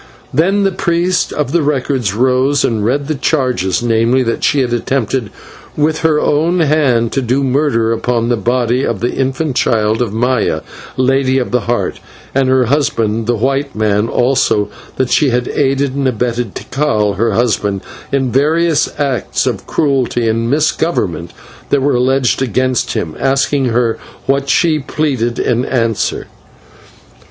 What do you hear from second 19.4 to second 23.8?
of cruelty and misgovernment that were alleged against him, asking